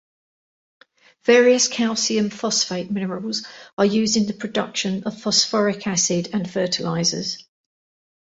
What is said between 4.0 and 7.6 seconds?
in the production of phosphoric acid and fertilizers.